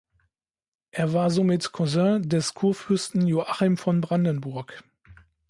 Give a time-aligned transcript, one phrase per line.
[0.89, 4.83] Er war somit Cousin des Kurfürsten Joachim von Brandenburg.